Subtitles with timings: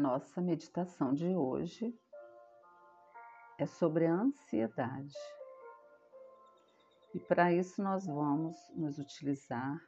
[0.00, 1.94] nossa meditação de hoje
[3.58, 5.14] é sobre a ansiedade.
[7.12, 9.78] E para isso nós vamos nos utilizar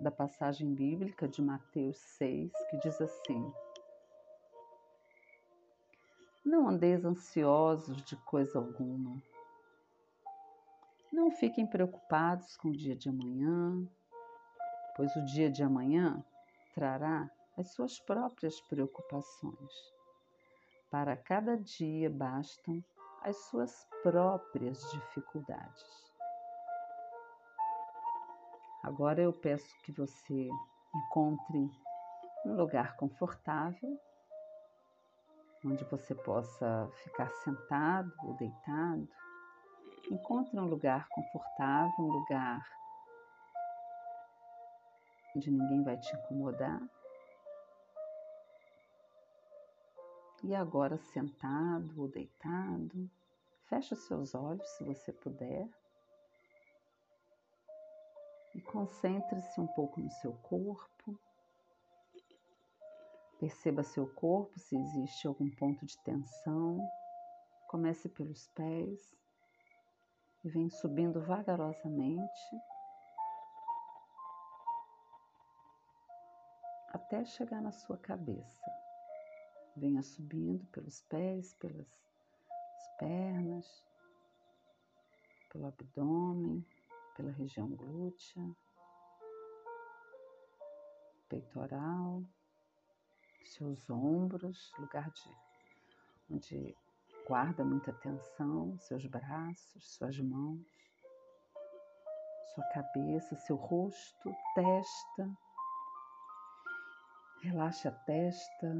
[0.00, 3.52] da passagem bíblica de Mateus 6, que diz assim:
[6.42, 9.22] Não andeis ansiosos de coisa alguma.
[11.12, 13.86] Não fiquem preocupados com o dia de amanhã,
[14.96, 16.24] pois o dia de amanhã
[16.72, 19.94] trará as suas próprias preocupações.
[20.90, 22.82] Para cada dia bastam
[23.22, 26.10] as suas próprias dificuldades.
[28.82, 30.48] Agora eu peço que você
[30.94, 31.70] encontre
[32.46, 34.00] um lugar confortável,
[35.62, 39.06] onde você possa ficar sentado ou deitado.
[40.10, 42.66] Encontre um lugar confortável, um lugar
[45.36, 46.80] onde ninguém vai te incomodar.
[50.42, 53.10] E agora, sentado ou deitado,
[53.64, 55.68] feche os seus olhos se você puder.
[58.54, 61.18] E concentre-se um pouco no seu corpo.
[63.38, 66.80] Perceba seu corpo, se existe algum ponto de tensão.
[67.68, 69.14] Comece pelos pés
[70.42, 72.56] e vem subindo vagarosamente
[76.88, 78.89] até chegar na sua cabeça.
[79.76, 81.86] Venha subindo pelos pés, pelas
[82.98, 83.84] pernas,
[85.50, 86.64] pelo abdômen,
[87.16, 88.56] pela região glútea,
[91.28, 92.22] peitoral,
[93.44, 95.30] seus ombros, lugar de
[96.30, 96.76] onde
[97.26, 100.66] guarda muita tensão, seus braços, suas mãos,
[102.54, 105.30] sua cabeça, seu rosto, testa.
[107.42, 108.74] Relaxe a testa,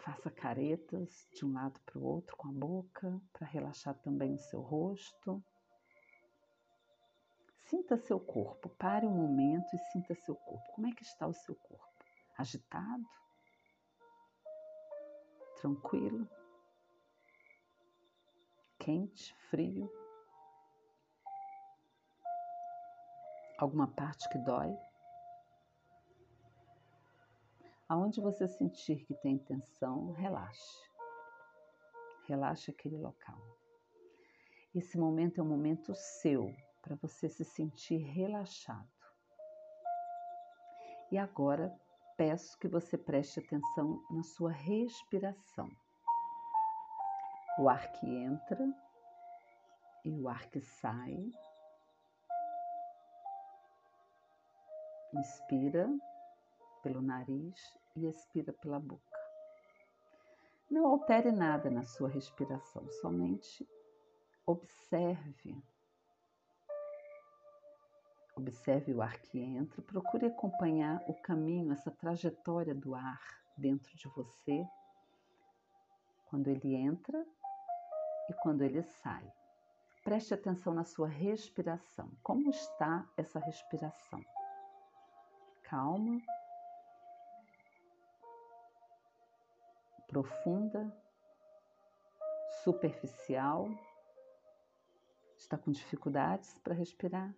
[0.00, 4.38] faça caretas de um lado para o outro com a boca, para relaxar também o
[4.38, 5.42] seu rosto.
[7.66, 10.72] Sinta seu corpo, pare um momento e sinta seu corpo.
[10.74, 11.86] Como é que está o seu corpo?
[12.36, 13.08] Agitado?
[15.60, 16.28] Tranquilo?
[18.78, 19.34] Quente?
[19.50, 19.92] Frio?
[23.58, 24.74] Alguma parte que dói?
[27.90, 30.88] Aonde você sentir que tem tensão, relaxe.
[32.28, 33.36] Relaxe aquele local.
[34.72, 38.88] Esse momento é um momento seu para você se sentir relaxado.
[41.10, 41.76] E agora
[42.16, 45.68] peço que você preste atenção na sua respiração.
[47.58, 48.72] O ar que entra
[50.04, 51.28] e o ar que sai.
[55.12, 55.90] Inspira
[56.82, 59.18] pelo nariz e expira pela boca.
[60.70, 63.68] Não altere nada na sua respiração, somente
[64.46, 65.62] observe.
[68.36, 73.20] Observe o ar que entra, procure acompanhar o caminho, essa trajetória do ar
[73.56, 74.64] dentro de você,
[76.26, 77.26] quando ele entra
[78.28, 79.30] e quando ele sai.
[80.04, 82.10] Preste atenção na sua respiração.
[82.22, 84.24] Como está essa respiração?
[85.64, 86.22] Calma,
[90.10, 90.92] profunda,
[92.64, 93.70] superficial,
[95.38, 97.32] está com dificuldades para respirar.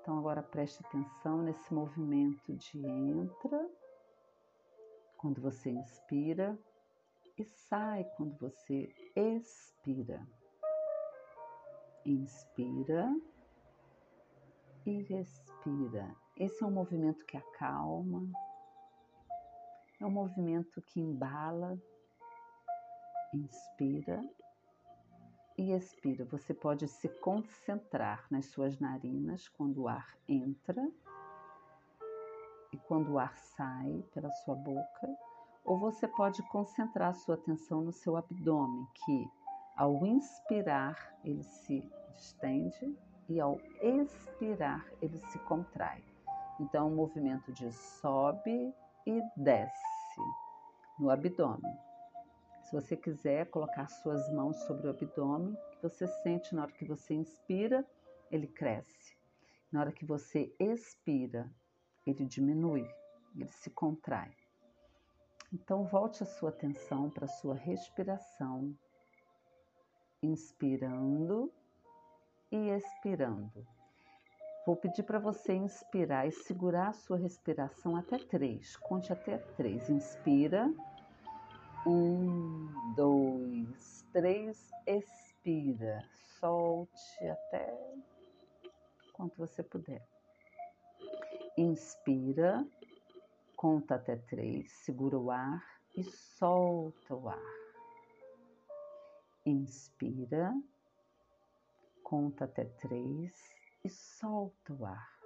[0.00, 3.70] Então agora preste atenção nesse movimento de entra,
[5.18, 6.58] quando você inspira,
[7.36, 10.26] e sai quando você expira.
[12.06, 13.14] Inspira
[14.86, 16.16] e expira.
[16.34, 18.26] Esse é um movimento que acalma,
[20.00, 21.78] é um movimento que embala,
[23.34, 24.24] inspira
[25.58, 26.24] e expira.
[26.24, 30.90] Você pode se concentrar nas suas narinas quando o ar entra
[32.72, 35.18] e quando o ar sai pela sua boca,
[35.64, 39.30] ou você pode concentrar sua atenção no seu abdômen, que
[39.76, 42.96] ao inspirar ele se distende
[43.28, 46.02] e ao expirar ele se contrai.
[46.58, 48.74] Então, o movimento de sobe
[49.06, 49.89] e desce
[51.00, 51.78] no abdômen.
[52.62, 57.14] Se você quiser colocar suas mãos sobre o abdômen, você sente na hora que você
[57.14, 57.84] inspira,
[58.30, 59.16] ele cresce.
[59.72, 61.50] Na hora que você expira,
[62.06, 62.86] ele diminui,
[63.34, 64.30] ele se contrai.
[65.52, 68.76] Então, volte a sua atenção para a sua respiração,
[70.22, 71.50] inspirando
[72.52, 73.66] e expirando.
[74.66, 78.76] Vou pedir para você inspirar e segurar a sua respiração até três.
[78.76, 79.88] Conte até três.
[79.88, 80.72] Inspira.
[81.86, 84.70] Um, dois, três.
[84.86, 86.04] Expira.
[86.38, 87.94] Solte até
[89.14, 90.06] quanto você puder.
[91.56, 92.66] Inspira.
[93.56, 94.70] Conta até três.
[94.84, 95.62] Segura o ar
[95.96, 97.54] e solta o ar.
[99.46, 100.52] Inspira.
[102.02, 103.54] Conta até três
[103.84, 105.20] e solta o ar.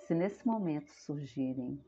[0.00, 1.82] Se nesse momento surgirem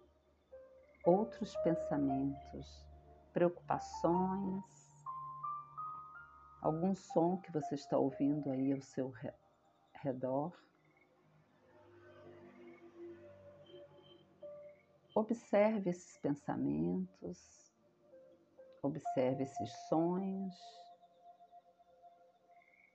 [1.04, 2.89] outros pensamentos,
[3.32, 4.90] preocupações,
[6.60, 9.12] algum som que você está ouvindo aí ao seu
[9.94, 10.52] redor,
[15.14, 17.72] observe esses pensamentos,
[18.82, 20.54] observe esses sonhos.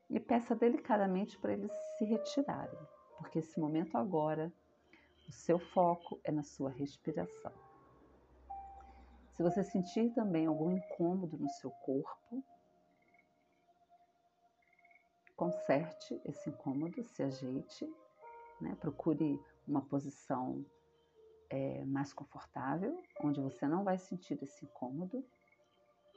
[0.09, 2.79] E peça delicadamente para eles se retirarem,
[3.17, 4.53] porque esse momento agora,
[5.27, 7.64] o seu foco é na sua respiração.
[9.35, 12.43] Se você sentir também algum incômodo no seu corpo,
[15.35, 17.85] conserte esse incômodo, se ajeite,
[18.61, 18.75] né?
[18.79, 19.37] procure
[19.67, 20.65] uma posição
[21.49, 25.25] é, mais confortável, onde você não vai sentir esse incômodo,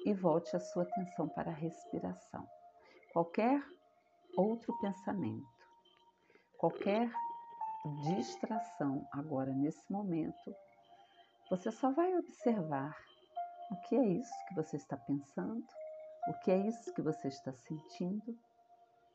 [0.07, 2.49] e volte a sua atenção para a respiração.
[3.13, 3.61] Qualquer
[4.37, 5.45] outro pensamento,
[6.57, 7.11] qualquer
[8.05, 10.55] distração agora nesse momento,
[11.51, 13.08] você só vai observar
[13.71, 15.67] o que é isso que você está pensando,
[16.29, 18.39] o que é isso que você está sentindo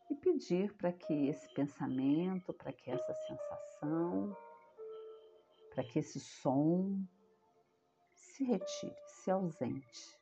[0.10, 4.36] e pedir para que esse pensamento, para que essa sensação,
[5.74, 7.04] para que esse som
[8.16, 10.20] se retire, se ausente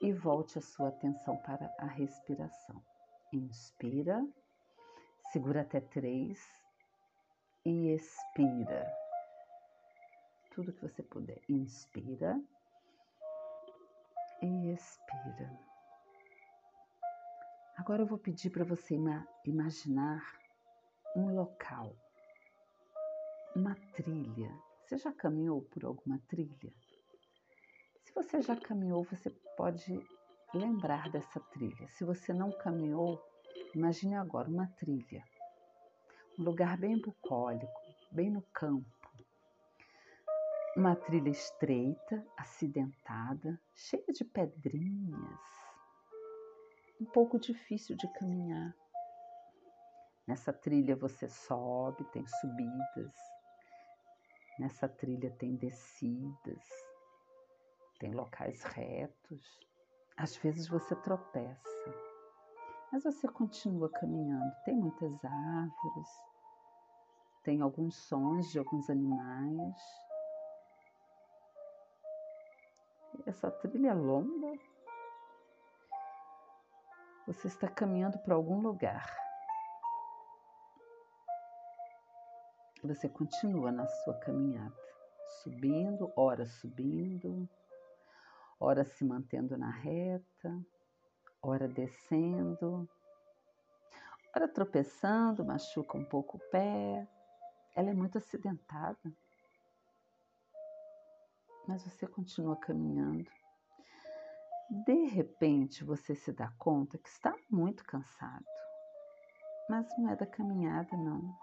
[0.00, 2.82] e volte a sua atenção para a respiração.
[3.32, 4.26] Inspira,
[5.32, 6.38] segura até três
[7.64, 8.90] e expira.
[10.52, 11.40] Tudo que você puder.
[11.48, 12.40] Inspira
[14.42, 15.50] e expira.
[17.76, 18.96] Agora eu vou pedir para você
[19.44, 20.22] imaginar
[21.14, 21.94] um local,
[23.54, 24.50] uma trilha.
[24.82, 26.72] Você já caminhou por alguma trilha?
[28.02, 30.00] Se você já caminhou, você pode
[30.54, 31.88] lembrar dessa trilha.
[31.88, 33.22] Se você não caminhou,
[33.74, 35.22] imagine agora uma trilha,
[36.38, 37.80] um lugar bem bucólico,
[38.10, 38.95] bem no campo.
[40.76, 45.40] Uma trilha estreita, acidentada, cheia de pedrinhas,
[47.00, 48.76] um pouco difícil de caminhar.
[50.26, 53.14] Nessa trilha você sobe, tem subidas.
[54.58, 56.62] Nessa trilha tem descidas,
[57.98, 59.58] tem locais retos.
[60.14, 61.94] Às vezes você tropeça,
[62.92, 64.54] mas você continua caminhando.
[64.66, 66.08] Tem muitas árvores,
[67.42, 70.05] tem alguns sons de alguns animais.
[73.24, 74.58] Essa trilha é longa.
[77.26, 79.16] Você está caminhando para algum lugar.
[82.84, 84.76] Você continua na sua caminhada,
[85.42, 87.48] subindo, ora subindo,
[88.60, 90.56] ora se mantendo na reta,
[91.42, 92.88] ora descendo,
[94.34, 97.08] ora tropeçando, machuca um pouco o pé.
[97.74, 99.12] Ela é muito acidentada.
[101.66, 103.30] Mas você continua caminhando.
[104.84, 108.44] De repente você se dá conta que está muito cansado.
[109.68, 111.36] Mas não é da caminhada, não.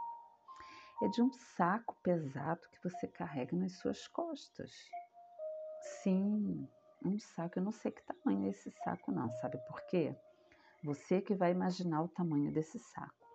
[1.02, 4.72] É de um saco pesado que você carrega nas suas costas.
[5.82, 6.68] Sim,
[7.04, 7.60] um saco.
[7.60, 9.30] Eu não sei que tamanho é esse saco, não.
[9.36, 10.16] Sabe por quê?
[10.84, 13.28] Você que vai imaginar o tamanho desse saco.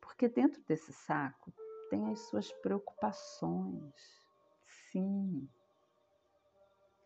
[0.00, 1.52] Porque dentro desse saco
[1.88, 3.94] tem as suas preocupações.
[4.90, 5.48] Sim.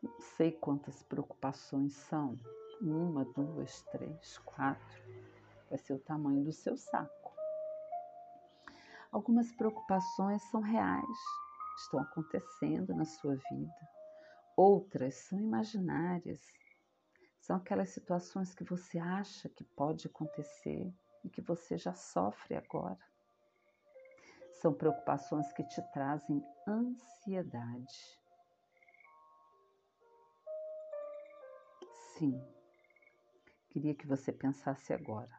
[0.05, 2.39] Não sei quantas preocupações são.
[2.79, 5.03] Uma, duas, três, quatro.
[5.71, 7.33] Vai ser o tamanho do seu saco.
[9.11, 11.19] Algumas preocupações são reais,
[11.79, 13.89] estão acontecendo na sua vida.
[14.55, 16.43] Outras são imaginárias.
[17.41, 20.93] São aquelas situações que você acha que pode acontecer
[21.25, 23.01] e que você já sofre agora.
[24.61, 28.24] São preocupações que te trazem ansiedade.
[32.16, 32.40] Sim,
[33.71, 35.37] queria que você pensasse agora.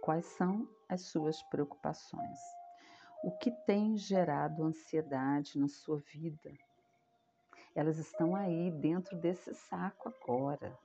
[0.00, 2.38] Quais são as suas preocupações?
[3.24, 6.52] O que tem gerado ansiedade na sua vida?
[7.74, 10.78] Elas estão aí dentro desse saco agora.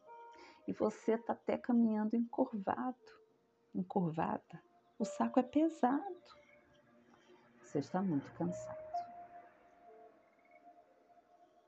[0.68, 2.98] E você está até caminhando encurvado,
[3.76, 4.64] encurvada.
[4.98, 6.22] O saco é pesado.
[7.62, 8.81] Você está muito cansado.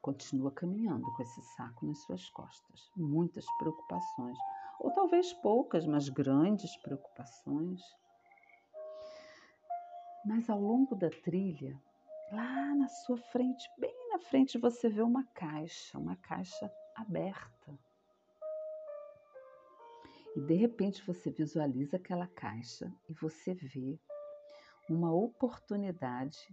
[0.04, 2.92] Continua caminhando com esse saco nas suas costas.
[2.94, 4.38] Muitas preocupações.
[4.82, 7.82] Ou talvez poucas, mas grandes preocupações.
[10.26, 11.82] Mas ao longo da trilha,
[12.34, 17.80] lá na sua frente, bem na frente, você vê uma caixa, uma caixa aberta.
[20.36, 23.98] E de repente você visualiza aquela caixa e você vê
[24.90, 26.46] uma oportunidade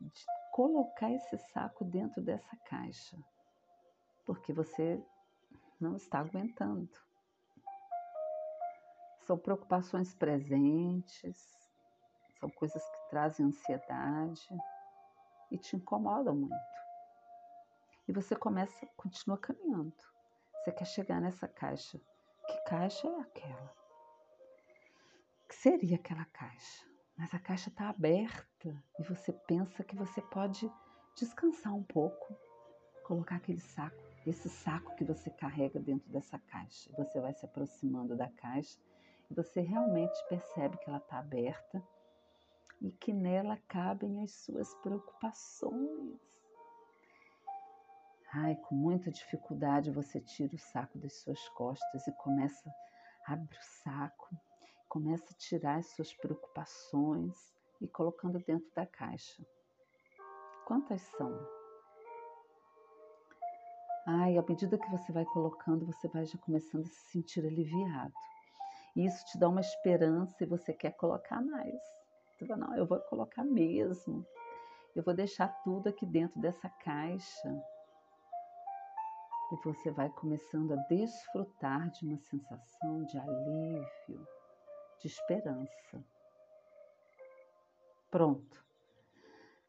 [0.00, 3.14] de colocar esse saco dentro dessa caixa,
[4.24, 5.04] porque você
[5.78, 6.88] não está aguentando.
[9.26, 11.36] São preocupações presentes,
[12.40, 14.48] são coisas que trazem ansiedade
[15.50, 16.56] e te incomodam muito.
[18.08, 19.94] E você começa, continua caminhando.
[20.54, 22.00] Você quer chegar nessa caixa
[22.46, 23.76] que caixa é aquela?
[25.44, 26.95] O que seria aquela caixa?
[27.16, 30.70] Mas a caixa está aberta e você pensa que você pode
[31.16, 32.36] descansar um pouco,
[33.04, 33.96] colocar aquele saco,
[34.26, 36.90] esse saco que você carrega dentro dessa caixa.
[36.96, 38.78] Você vai se aproximando da caixa
[39.30, 41.82] e você realmente percebe que ela está aberta
[42.82, 46.20] e que nela cabem as suas preocupações.
[48.34, 52.70] Ai, com muita dificuldade você tira o saco das suas costas e começa,
[53.26, 54.36] abre o saco,
[54.88, 57.34] começa a tirar as suas preocupações
[57.80, 59.44] e colocando dentro da caixa.
[60.66, 61.32] Quantas são?
[64.06, 68.14] Ai, à medida que você vai colocando, você vai já começando a se sentir aliviado.
[68.94, 71.80] E isso te dá uma esperança e você quer colocar mais.
[72.32, 74.24] Você fala, não, eu vou colocar mesmo.
[74.94, 77.62] Eu vou deixar tudo aqui dentro dessa caixa
[79.52, 84.26] e você vai começando a desfrutar de uma sensação de alívio,
[85.00, 86.04] de esperança.
[88.10, 88.64] Pronto.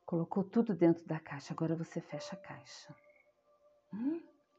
[0.05, 2.95] Colocou tudo dentro da caixa, agora você fecha a caixa.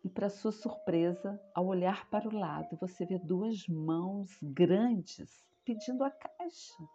[0.04, 6.04] E para sua surpresa, ao olhar para o lado, você vê duas mãos grandes pedindo
[6.04, 6.88] a caixa.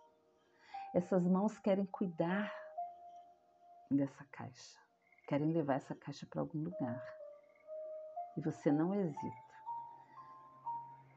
[0.94, 2.53] Essas mãos querem cuidar
[3.89, 4.80] dessa caixa,
[5.27, 7.03] querem levar essa caixa para algum lugar
[8.38, 9.53] e você não hesita.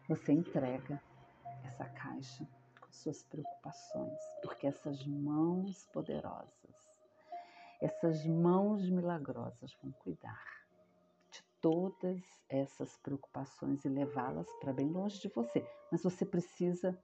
[0.09, 1.03] Você entrega
[1.67, 2.47] essa caixa
[2.81, 6.77] com suas preocupações, porque essas mãos poderosas,
[7.81, 10.45] essas mãos milagrosas vão cuidar
[11.31, 15.69] de todas essas preocupações e levá-las para bem longe de você.
[15.91, 16.99] Mas você precisa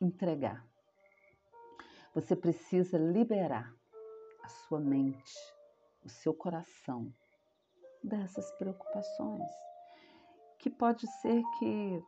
[0.00, 0.64] entregar.
[2.14, 3.74] Você precisa liberar
[4.42, 5.34] a sua mente,
[6.04, 7.12] o seu coração
[8.02, 9.50] dessas preocupações,
[10.58, 12.04] que pode ser que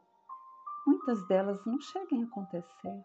[0.87, 3.05] muitas delas não cheguem a acontecer.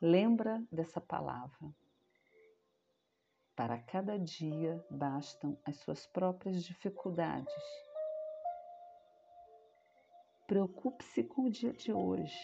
[0.00, 1.74] Lembra dessa palavra.
[3.56, 7.64] Para cada dia bastam as suas próprias dificuldades.
[10.46, 12.42] Preocupe-se com o dia de hoje.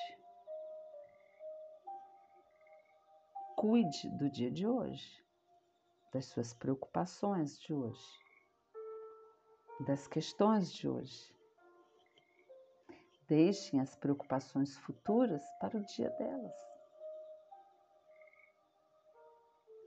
[3.57, 5.25] Cuide do dia de hoje,
[6.13, 8.29] das suas preocupações de hoje
[9.81, 11.38] das questões de hoje.
[13.29, 16.55] Deixem as preocupações futuras para o dia delas.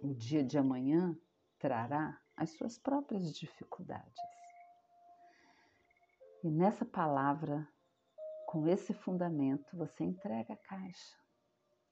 [0.04, 1.18] O dia de amanhã
[1.58, 4.22] trará as suas próprias dificuldades.
[6.44, 7.68] E nessa palavra,
[8.48, 11.18] com esse fundamento, você entrega a caixa.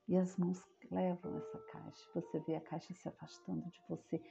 [0.08, 2.10] E as mãos levam essa caixa.
[2.14, 4.22] Você vê a caixa se afastando de você.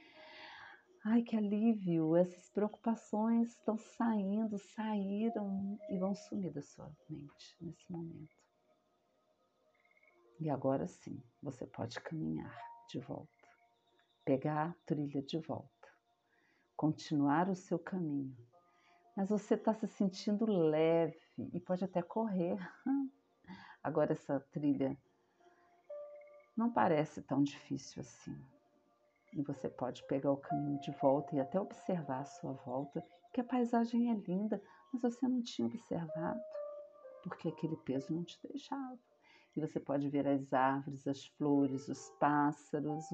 [1.05, 2.17] Ai, que alívio!
[2.17, 8.35] Essas preocupações estão saindo, saíram e vão sumir da sua mente nesse momento.
[10.41, 12.53] E agora sim, você pode caminhar
[12.89, 13.47] de volta,
[14.25, 15.87] pegar a trilha de volta,
[16.75, 18.35] continuar o seu caminho.
[19.15, 21.17] Mas você está se sentindo leve
[21.53, 22.57] e pode até correr.
[23.81, 24.97] Agora, essa trilha
[26.57, 28.58] não parece tão difícil assim.
[29.33, 33.41] E você pode pegar o caminho de volta e até observar a sua volta, que
[33.41, 36.39] a paisagem é linda, mas você não tinha observado,
[37.23, 38.97] porque aquele peso não te deixava.
[39.55, 43.05] E você pode ver as árvores, as flores, os pássaros,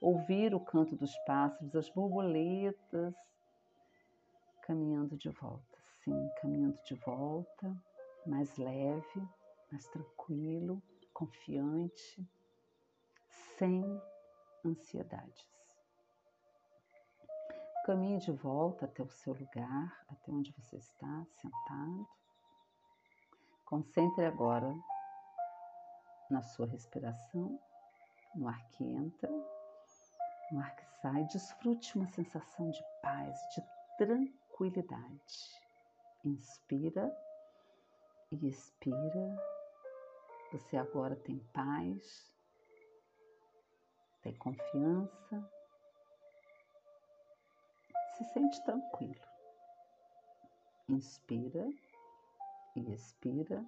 [0.00, 3.14] ouvir o canto dos pássaros, as borboletas,
[4.62, 7.74] caminhando de volta, sim, caminhando de volta,
[8.26, 9.28] mais leve,
[9.70, 10.82] mais tranquilo,
[11.12, 12.28] confiante,
[13.56, 13.82] sem
[14.66, 15.46] ansiedades.
[17.84, 22.08] Caminhe de volta até o seu lugar, até onde você está sentado.
[23.64, 24.74] Concentre agora
[26.28, 27.58] na sua respiração
[28.34, 29.30] no ar que entra,
[30.52, 33.62] no ar que sai, desfrute uma sensação de paz, de
[33.96, 35.60] tranquilidade.
[36.24, 37.10] Inspira
[38.30, 39.36] e expira.
[40.52, 42.32] Você agora tem paz,
[44.26, 45.50] tem confiança,
[48.16, 49.14] se sente tranquilo.
[50.88, 51.68] Inspira
[52.74, 53.64] e expira.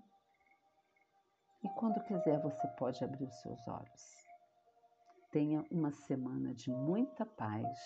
[1.62, 4.26] E quando quiser, você pode abrir os seus olhos.
[5.30, 7.78] Tenha uma semana de muita paz